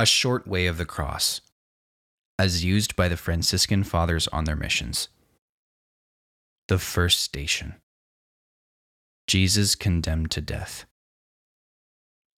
A 0.00 0.06
short 0.06 0.46
way 0.46 0.66
of 0.66 0.78
the 0.78 0.86
cross, 0.86 1.42
as 2.38 2.64
used 2.64 2.96
by 2.96 3.06
the 3.06 3.18
Franciscan 3.18 3.84
fathers 3.84 4.28
on 4.28 4.44
their 4.44 4.56
missions. 4.56 5.08
The 6.68 6.78
first 6.78 7.20
station 7.20 7.74
Jesus 9.26 9.74
condemned 9.74 10.30
to 10.30 10.40
death. 10.40 10.86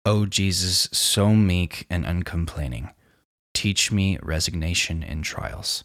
O 0.06 0.24
Jesus, 0.24 0.88
so 0.90 1.34
meek 1.34 1.84
and 1.90 2.06
uncomplaining, 2.06 2.94
teach 3.52 3.92
me 3.92 4.18
resignation 4.22 5.02
in 5.02 5.20
trials. 5.20 5.84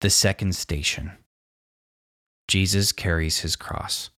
The 0.00 0.10
second 0.10 0.56
station 0.56 1.12
Jesus 2.48 2.90
carries 2.90 3.38
his 3.38 3.54
cross. 3.54 4.10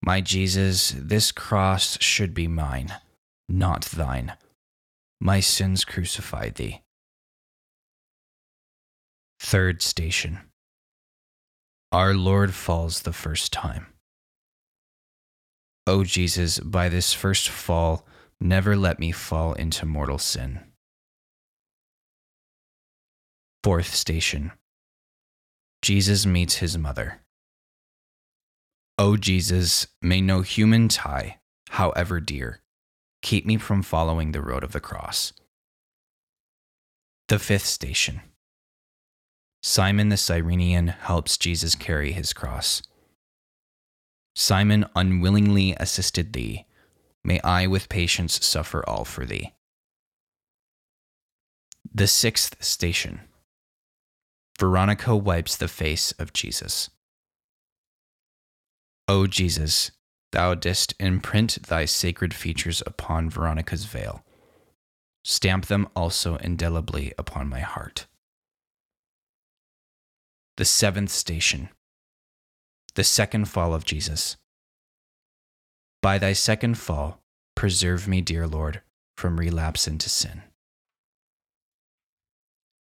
My 0.00 0.20
Jesus, 0.20 0.94
this 0.96 1.32
cross 1.32 2.00
should 2.00 2.34
be 2.34 2.46
mine, 2.46 2.94
not 3.48 3.84
thine. 3.84 4.34
My 5.20 5.40
sins 5.40 5.84
crucified 5.84 6.56
thee. 6.56 6.82
Third 9.40 9.82
station 9.82 10.40
Our 11.90 12.14
Lord 12.14 12.54
falls 12.54 13.02
the 13.02 13.12
first 13.12 13.52
time. 13.52 13.86
O 15.86 16.04
Jesus, 16.04 16.60
by 16.60 16.88
this 16.88 17.12
first 17.12 17.48
fall, 17.48 18.06
never 18.40 18.76
let 18.76 18.98
me 18.98 19.10
fall 19.10 19.52
into 19.54 19.84
mortal 19.84 20.18
sin. 20.18 20.60
Fourth 23.64 23.94
station 23.94 24.52
Jesus 25.82 26.24
meets 26.24 26.56
his 26.56 26.78
mother. 26.78 27.20
O 28.96 29.16
Jesus, 29.16 29.88
may 30.00 30.20
no 30.20 30.42
human 30.42 30.86
tie, 30.88 31.40
however 31.70 32.20
dear, 32.20 32.61
keep 33.22 33.46
me 33.46 33.56
from 33.56 33.82
following 33.82 34.32
the 34.32 34.42
road 34.42 34.64
of 34.64 34.72
the 34.72 34.80
cross. 34.80 35.32
The 37.28 37.38
fifth 37.38 37.66
station 37.66 38.20
Simon 39.62 40.08
the 40.08 40.16
Cyrenean 40.16 40.88
helps 40.88 41.38
Jesus 41.38 41.76
carry 41.76 42.12
his 42.12 42.32
cross. 42.32 42.82
Simon 44.34 44.84
unwillingly 44.96 45.76
assisted 45.78 46.32
thee. 46.32 46.66
May 47.24 47.40
I 47.42 47.68
with 47.68 47.88
patience 47.88 48.44
suffer 48.44 48.84
all 48.88 49.04
for 49.04 49.24
thee. 49.24 49.52
The 51.94 52.08
sixth 52.08 52.62
station 52.62 53.20
Veronica 54.58 55.14
wipes 55.16 55.56
the 55.56 55.68
face 55.68 56.12
of 56.12 56.32
Jesus. 56.32 56.90
O 59.08 59.26
Jesus, 59.26 59.90
thou 60.32 60.54
didst 60.54 60.94
imprint 60.98 61.62
thy 61.68 61.84
sacred 61.84 62.34
features 62.34 62.82
upon 62.84 63.30
Veronica's 63.30 63.84
veil. 63.84 64.24
Stamp 65.24 65.66
them 65.66 65.88
also 65.94 66.36
indelibly 66.36 67.12
upon 67.16 67.48
my 67.48 67.60
heart. 67.60 68.06
The 70.56 70.64
seventh 70.64 71.10
station 71.10 71.70
the 72.94 73.04
second 73.04 73.46
fall 73.46 73.72
of 73.72 73.84
Jesus. 73.84 74.36
By 76.02 76.18
thy 76.18 76.34
second 76.34 76.76
fall, 76.76 77.20
preserve 77.54 78.06
me, 78.06 78.20
dear 78.20 78.46
Lord, 78.46 78.82
from 79.16 79.38
relapse 79.38 79.88
into 79.88 80.10
sin. 80.10 80.42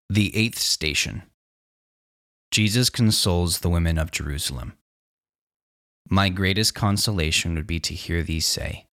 The 0.08 0.34
eighth 0.34 0.58
station 0.58 1.24
Jesus 2.50 2.88
consoles 2.88 3.58
the 3.58 3.68
women 3.68 3.98
of 3.98 4.10
Jerusalem. 4.10 4.72
My 6.10 6.28
greatest 6.30 6.74
consolation 6.74 7.54
would 7.54 7.66
be 7.66 7.80
to 7.80 7.94
hear 7.94 8.22
thee 8.22 8.40
say, 8.40 8.86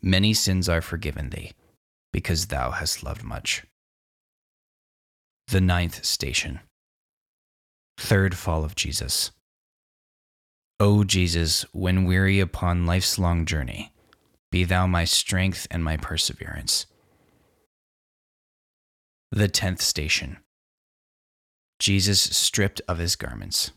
Many 0.00 0.34
sins 0.34 0.68
are 0.68 0.80
forgiven 0.80 1.30
thee, 1.30 1.52
because 2.12 2.46
thou 2.46 2.70
hast 2.70 3.02
loved 3.02 3.22
much. 3.22 3.64
The 5.48 5.60
ninth 5.60 6.04
station 6.04 6.60
Third 7.98 8.36
fall 8.36 8.64
of 8.64 8.74
Jesus. 8.74 9.30
O 10.78 11.04
Jesus, 11.04 11.62
when 11.72 12.04
weary 12.04 12.40
upon 12.40 12.84
life's 12.84 13.18
long 13.18 13.46
journey, 13.46 13.92
be 14.50 14.64
thou 14.64 14.86
my 14.86 15.04
strength 15.04 15.66
and 15.70 15.82
my 15.82 15.96
perseverance. 15.96 16.86
The 19.30 19.48
tenth 19.48 19.80
station 19.80 20.38
Jesus 21.78 22.20
stripped 22.20 22.80
of 22.88 22.98
his 22.98 23.16
garments. 23.16 23.70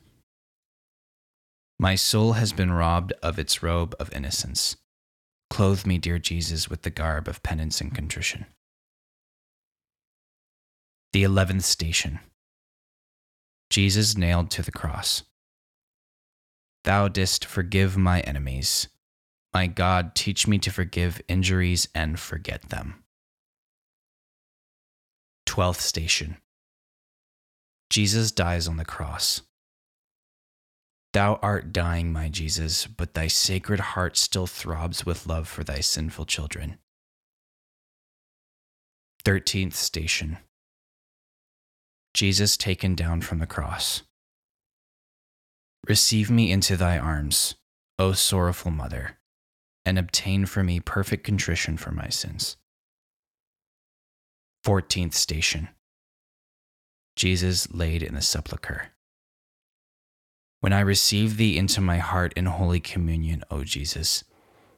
My 1.81 1.95
soul 1.95 2.33
has 2.33 2.51
been 2.51 2.73
robbed 2.73 3.13
of 3.23 3.39
its 3.39 3.63
robe 3.63 3.95
of 4.01 4.11
innocence. 4.11 4.75
Clothe 5.49 5.85
me, 5.85 5.97
dear 5.97 6.19
Jesus, 6.19 6.69
with 6.69 6.81
the 6.81 6.89
garb 6.89 7.29
of 7.29 7.41
penance 7.41 7.79
and 7.79 7.95
contrition. 7.95 8.45
The 11.13 11.23
eleventh 11.23 11.63
station 11.63 12.19
Jesus 13.69 14.17
nailed 14.17 14.51
to 14.51 14.61
the 14.61 14.71
cross. 14.71 15.23
Thou 16.83 17.07
didst 17.07 17.45
forgive 17.45 17.97
my 17.97 18.19
enemies. 18.21 18.89
My 19.53 19.67
God, 19.67 20.15
teach 20.15 20.47
me 20.47 20.59
to 20.59 20.71
forgive 20.71 21.21
injuries 21.27 21.87
and 21.95 22.19
forget 22.19 22.69
them. 22.69 23.03
Twelfth 25.45 25.81
station 25.81 26.37
Jesus 27.89 28.31
dies 28.31 28.67
on 28.67 28.77
the 28.77 28.85
cross. 28.85 29.41
Thou 31.19 31.37
art 31.41 31.73
dying, 31.73 32.13
my 32.13 32.29
Jesus, 32.29 32.87
but 32.87 33.13
thy 33.13 33.27
sacred 33.27 33.81
heart 33.81 34.15
still 34.15 34.47
throbs 34.47 35.05
with 35.05 35.27
love 35.27 35.49
for 35.49 35.65
thy 35.65 35.81
sinful 35.81 36.23
children. 36.23 36.77
Thirteenth 39.25 39.75
station 39.75 40.37
Jesus 42.13 42.55
taken 42.55 42.95
down 42.95 43.19
from 43.19 43.39
the 43.39 43.45
cross. 43.45 44.03
Receive 45.89 46.31
me 46.31 46.53
into 46.53 46.77
thy 46.77 46.97
arms, 46.97 47.55
O 47.99 48.13
sorrowful 48.13 48.71
mother, 48.71 49.17
and 49.85 49.99
obtain 49.99 50.45
for 50.45 50.63
me 50.63 50.79
perfect 50.79 51.25
contrition 51.25 51.75
for 51.75 51.91
my 51.91 52.07
sins. 52.07 52.55
14th 54.65 55.15
station 55.15 55.67
Jesus 57.17 57.69
laid 57.73 58.03
in 58.03 58.15
the 58.15 58.21
sepulchre. 58.21 58.93
When 60.61 60.73
I 60.73 60.81
receive 60.81 61.37
thee 61.37 61.57
into 61.57 61.79
my 61.79 61.97
heart 61.99 62.33
in 62.33 62.45
holy 62.45 62.79
communion, 62.79 63.43
O 63.49 63.63
Jesus, 63.63 64.23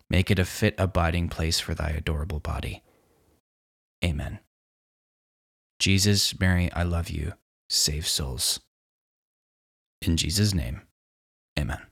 make 0.09 0.29
it 0.29 0.39
a 0.39 0.45
fit 0.45 0.75
abiding 0.77 1.29
place 1.29 1.59
for 1.59 1.73
thy 1.73 1.89
adorable 1.89 2.39
body. 2.39 2.83
Amen. 4.03 4.39
Jesus, 5.79 6.39
Mary, 6.39 6.71
I 6.73 6.83
love 6.83 7.09
you. 7.09 7.33
Save 7.69 8.07
souls. 8.07 8.59
In 10.01 10.17
Jesus' 10.17 10.53
name. 10.53 10.81
Amen. 11.57 11.90